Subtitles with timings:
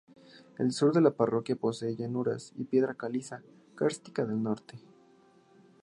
[0.63, 3.43] El sur de la parroquia posee llanuras, y piedra caliza
[3.75, 4.79] cárstica del norte.